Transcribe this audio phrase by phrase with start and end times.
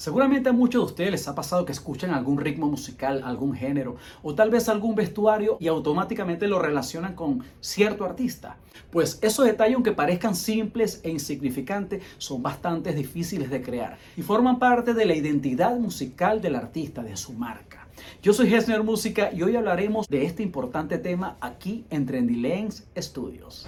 [0.00, 3.96] Seguramente a muchos de ustedes les ha pasado que escuchan algún ritmo musical, algún género
[4.22, 8.56] o tal vez algún vestuario y automáticamente lo relacionan con cierto artista.
[8.90, 14.58] Pues esos detalles, aunque parezcan simples e insignificantes, son bastante difíciles de crear y forman
[14.58, 17.86] parte de la identidad musical del artista, de su marca.
[18.22, 22.84] Yo soy Hesner Música y hoy hablaremos de este importante tema aquí en Trendy Lens
[22.96, 23.66] Studios.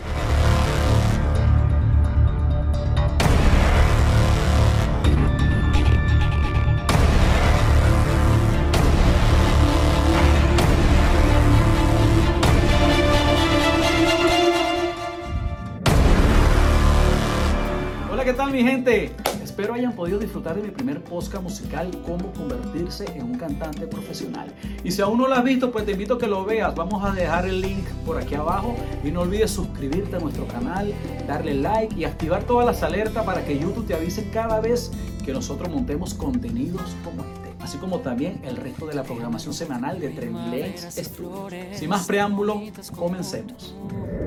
[18.84, 19.12] Gente?
[19.45, 24.52] Espero hayan podido disfrutar de mi primer podcast musical, Cómo convertirse en un cantante profesional.
[24.82, 26.74] Y si aún no lo has visto, pues te invito a que lo veas.
[26.74, 28.74] Vamos a dejar el link por aquí abajo.
[29.04, 30.92] Y no olvides suscribirte a nuestro canal,
[31.28, 34.90] darle like y activar todas las alertas para que YouTube te avise cada vez
[35.24, 40.01] que nosotros montemos contenidos como este así como también el resto de la programación semanal
[40.01, 41.52] de Trendlex Studios.
[41.79, 42.60] Sin más preámbulo,
[42.96, 43.74] comencemos.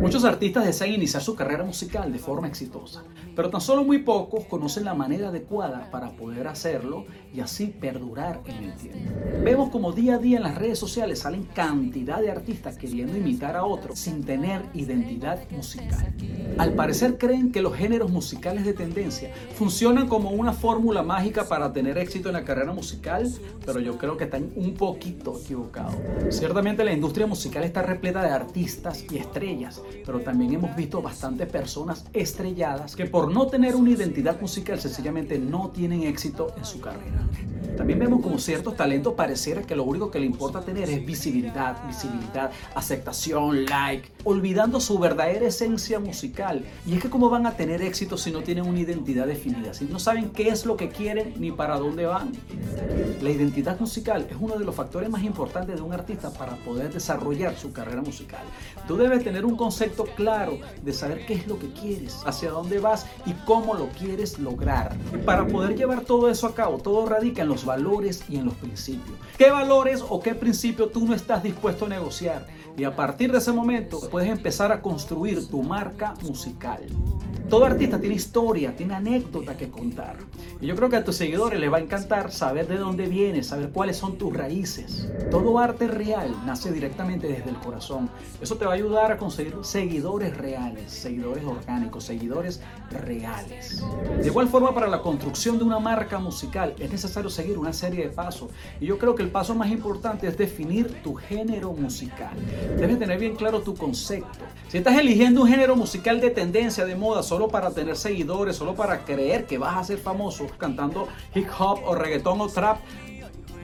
[0.02, 3.04] Muchos artistas desean iniciar su carrera musical de forma exitosa,
[3.36, 8.42] pero tan solo muy pocos conocen la manera adecuada para poder hacerlo y así perdurar
[8.46, 9.12] en el tiempo.
[9.44, 13.56] Vemos como día a día en las redes sociales salen cantidad de artistas queriendo imitar
[13.56, 16.14] a otros sin tener identidad musical.
[16.58, 21.74] Al parecer creen que los géneros musicales de tendencia funcionan como una fórmula mágica para
[21.74, 23.30] tener éxito en la carrera musical,
[23.66, 25.96] pero yo creo que están un poquito equivocados.
[26.30, 31.48] Ciertamente la industria musical está repleta de artistas y estrellas, pero también hemos visto bastantes
[31.50, 36.82] personas estrelladas que por no tener una identidad musical sencillamente no tienen éxito en su
[36.82, 37.28] carrera.
[37.78, 41.86] También vemos como ciertos talentos pareciera que lo único que le importa tener es visibilidad,
[41.86, 46.64] visibilidad, aceptación, like, olvidando su verdadera esencia musical.
[46.86, 49.86] Y es que cómo van a tener éxito si no tienen una identidad definida, si
[49.86, 52.32] no saben qué es lo que quieren ni para dónde van.
[53.22, 56.94] La identidad musical es uno de los factores más importantes de un artista para poder
[56.94, 58.44] desarrollar su carrera musical.
[58.88, 62.80] Tú debes tener un concepto claro de saber qué es lo que quieres, hacia dónde
[62.80, 64.96] vas y cómo lo quieres lograr.
[65.26, 68.54] Para poder llevar todo eso a cabo, todo radica en los valores y en los
[68.56, 69.18] principios.
[69.38, 72.48] ¿Qué valores o qué principios tú no estás dispuesto a negociar?
[72.78, 76.82] Y a partir de ese momento puedes empezar a construir tu marca musical.
[77.50, 80.18] Todo artista tiene historia, tiene anécdota que contar.
[80.60, 83.48] Y yo creo que a tus seguidores les va a encantar saber de dónde vienes,
[83.48, 85.08] saber cuáles son tus raíces.
[85.30, 88.10] Todo arte real nace directamente desde el corazón.
[88.42, 93.84] Eso te va a ayudar a conseguir seguidores reales, seguidores orgánicos, seguidores reales.
[94.20, 98.06] De igual forma, para la construcción de una marca musical es necesario seguir una serie
[98.06, 98.50] de pasos.
[98.80, 102.36] Y yo creo que el paso más importante es definir tu género musical.
[102.78, 104.46] Debes tener bien claro tu concepto.
[104.68, 108.76] Si estás eligiendo un género musical de tendencia, de moda, solo para tener seguidores, solo
[108.76, 112.78] para creer que vas a ser famoso cantando hip hop o reggaetón o trap,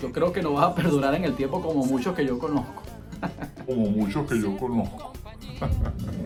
[0.01, 2.83] yo creo que no vas a perdurar en el tiempo como muchos que yo conozco.
[3.65, 5.13] como muchos que yo conozco.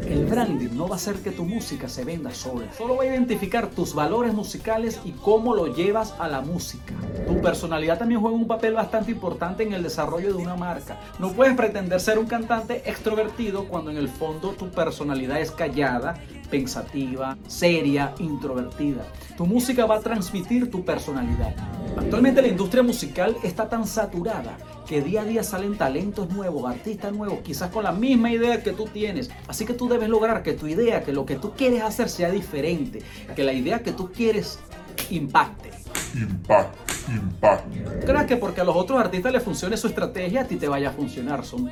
[0.07, 2.71] El branding no va a hacer que tu música se venda sola.
[2.75, 6.93] Solo va a identificar tus valores musicales y cómo lo llevas a la música.
[7.27, 10.99] Tu personalidad también juega un papel bastante importante en el desarrollo de una marca.
[11.19, 16.15] No puedes pretender ser un cantante extrovertido cuando en el fondo tu personalidad es callada,
[16.49, 19.05] pensativa, seria, introvertida.
[19.37, 21.55] Tu música va a transmitir tu personalidad.
[21.97, 24.57] Actualmente la industria musical está tan saturada
[24.87, 28.71] que día a día salen talentos nuevos, artistas nuevos, quizás con la misma idea que
[28.71, 29.29] tú tienes.
[29.47, 32.29] Así que tú debes lograr que tu idea, que lo que tú quieres hacer sea
[32.29, 33.01] diferente,
[33.35, 34.59] que la idea que tú quieres
[35.09, 35.71] impacte.
[36.13, 37.83] Impacte, impacte.
[38.05, 40.89] Creas que porque a los otros artistas les funcione su estrategia, a ti te vaya
[40.89, 41.45] a funcionar.
[41.45, 41.69] Son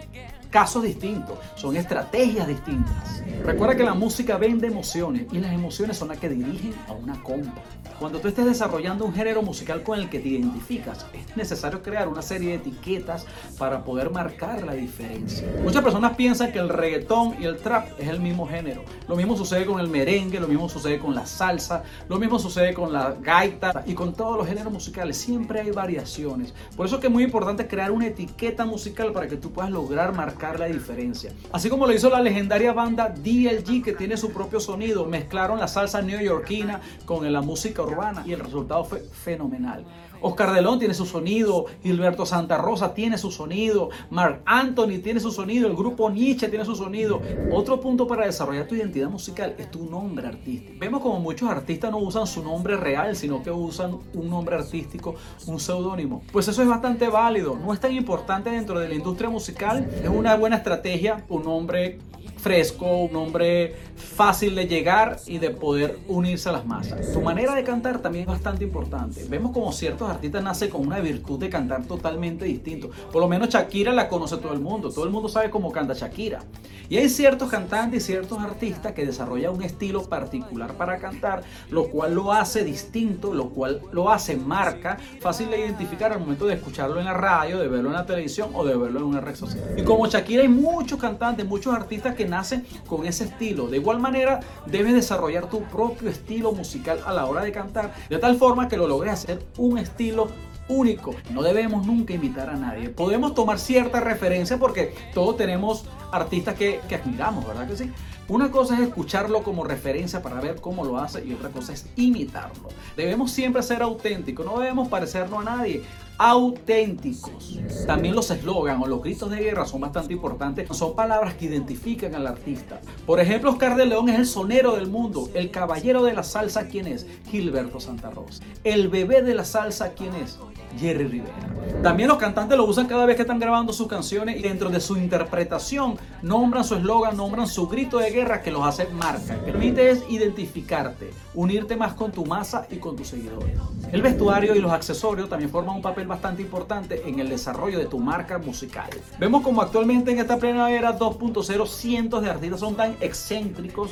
[0.49, 3.23] casos distintos, son estrategias distintas.
[3.43, 7.21] Recuerda que la música vende emociones y las emociones son las que dirigen a una
[7.23, 7.63] compra.
[7.99, 12.07] Cuando tú estés desarrollando un género musical con el que te identificas, es necesario crear
[12.07, 13.25] una serie de etiquetas
[13.57, 15.47] para poder marcar la diferencia.
[15.63, 18.83] Muchas personas piensan que el reggaetón y el trap es el mismo género.
[19.07, 22.73] Lo mismo sucede con el merengue, lo mismo sucede con la salsa, lo mismo sucede
[22.73, 25.17] con la gaita y con todos los géneros musicales.
[25.23, 26.53] Siempre hay variaciones.
[26.75, 29.71] Por eso es que es muy importante crear una etiqueta musical para que tú puedas
[29.71, 31.31] lograr marcar la diferencia.
[31.53, 35.05] Así como lo hizo la legendaria banda DLG que tiene su propio sonido.
[35.05, 39.85] Mezclaron la salsa neoyorquina con la música urbana y el resultado fue fenomenal.
[40.23, 45.31] Oscar Delón tiene su sonido, Gilberto Santa Rosa tiene su sonido, Mark Anthony tiene su
[45.31, 47.21] sonido, el grupo Nietzsche tiene su sonido.
[47.51, 50.79] Otro punto para desarrollar tu identidad musical es tu nombre artístico.
[50.79, 55.15] Vemos como muchos artistas no usan su nombre real, sino que usan un nombre artístico,
[55.45, 56.23] un seudónimo.
[56.31, 60.09] Pues eso es bastante válido, no es tan importante dentro de la industria musical, es
[60.09, 61.99] una buena estrategia un nombre
[62.43, 67.13] fresco, un hombre fácil de llegar y de poder unirse a las masas.
[67.13, 69.25] Su manera de cantar también es bastante importante.
[69.29, 72.91] Vemos como ciertos artistas nacen con una virtud de cantar totalmente distinto.
[73.11, 74.91] Por lo menos Shakira la conoce todo el mundo.
[74.91, 76.41] Todo el mundo sabe cómo canta Shakira.
[76.89, 81.87] Y hay ciertos cantantes y ciertos artistas que desarrollan un estilo particular para cantar, lo
[81.87, 86.55] cual lo hace distinto, lo cual lo hace marca, fácil de identificar al momento de
[86.55, 89.35] escucharlo en la radio, de verlo en la televisión o de verlo en una red
[89.35, 89.63] social.
[89.77, 93.67] Y como Shakira hay muchos cantantes, muchos artistas que nacen con ese estilo.
[93.67, 98.17] De igual manera, debes desarrollar tu propio estilo musical a la hora de cantar, de
[98.17, 100.29] tal forma que lo logres hacer un estilo
[100.67, 101.13] único.
[101.31, 102.89] No debemos nunca imitar a nadie.
[102.89, 107.91] Podemos tomar cierta referencia porque todos tenemos artistas que, que, admiramos, ¿verdad que sí?
[108.29, 111.85] Una cosa es escucharlo como referencia para ver cómo lo hace y otra cosa es
[111.95, 112.69] imitarlo.
[112.95, 115.83] Debemos siempre ser auténticos, no debemos parecernos a nadie
[116.17, 117.59] auténticos.
[117.85, 120.67] También los eslogans o los gritos de guerra son bastante importantes.
[120.75, 122.79] Son palabras que identifican al artista.
[123.05, 125.29] Por ejemplo, Oscar de León es el sonero del mundo.
[125.33, 127.05] El caballero de la salsa, ¿quién es?
[127.29, 128.43] Gilberto Santa Rosa.
[128.63, 130.39] El bebé de la salsa, ¿quién es?
[130.77, 131.33] Jerry Rivera.
[131.81, 134.79] También los cantantes lo usan cada vez que están grabando sus canciones y dentro de
[134.79, 139.35] su interpretación nombran su eslogan, nombran su grito de guerra que los hace marca.
[139.43, 143.57] Permite es identificarte, unirte más con tu masa y con tus seguidores.
[143.91, 147.85] El vestuario y los accesorios también forman un papel bastante importante en el desarrollo de
[147.85, 148.89] tu marca musical.
[149.19, 153.91] Vemos como actualmente en esta plena era 2.0 cientos de artistas son tan excéntricos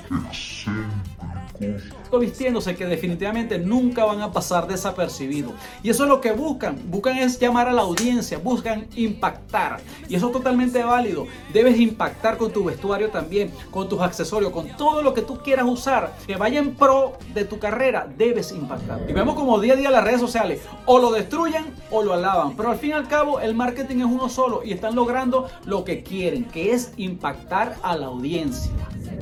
[2.20, 5.54] vistiéndose que definitivamente nunca van a pasar desapercibidos.
[5.84, 6.78] Y eso es lo que buscan.
[6.86, 9.80] Buscan es llamar a la audiencia, buscan impactar.
[10.10, 11.28] Y eso es totalmente válido.
[11.54, 15.66] Debes impactar con tu vestuario también, con tus accesorios, con todo lo que tú quieras
[15.68, 16.16] usar.
[16.28, 19.02] Que vaya en pro de tu carrera, debes impactar.
[19.08, 22.56] Y vemos como día a día las redes sociales o lo destruyen o lo alaban.
[22.56, 25.84] Pero al fin y al cabo el marketing es uno solo y están logrando lo
[25.84, 28.72] que quieren, que es impactar a la audiencia.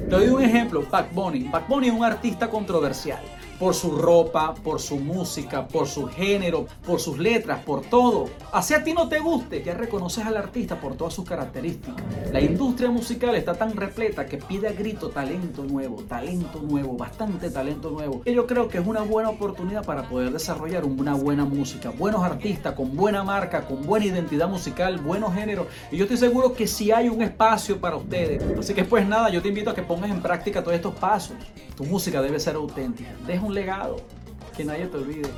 [0.08, 1.50] Te doy un ejemplo, Back Bunny.
[1.50, 3.20] Back Bunny es un artista controversial
[3.60, 8.30] por su ropa, por su música, por su género, por sus letras, por todo.
[8.54, 12.04] Así a ti no te guste, ya reconoces al artista por todas sus características.
[12.32, 17.50] La industria musical está tan repleta que pide a grito talento nuevo, talento nuevo, bastante
[17.50, 18.22] talento nuevo.
[18.26, 22.24] Y yo creo que es una buena oportunidad para poder desarrollar una buena música, buenos
[22.24, 25.68] artistas, con buena marca, con buena identidad musical, buenos géneros.
[25.92, 28.42] Y yo estoy seguro que si hay un espacio para ustedes.
[28.58, 31.36] Así que pues nada, yo te invito a que pongas en práctica todos estos pasos.
[31.76, 33.10] Tu música debe ser auténtica.
[33.26, 33.98] Deja un legado
[34.56, 35.30] que nadie te olvide.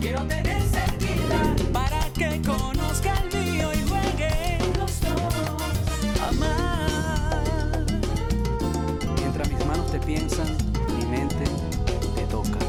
[0.00, 5.34] Quiero tener cerquita para que conozca el mío y juegue los dos.
[6.26, 7.84] Amar.
[9.18, 10.56] Mientras mis manos te piensan,
[10.96, 11.44] mi mente
[12.14, 12.66] te toca.